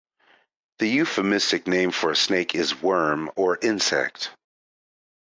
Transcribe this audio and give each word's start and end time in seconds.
"The 0.79 0.87
euphemistic 0.87 1.67
name 1.67 1.91
for 1.91 2.09
a 2.09 2.15
snake 2.15 2.55
is 2.55 2.81
"worm" 2.81 3.29
or 3.35 3.59
"insect"." 3.61 4.31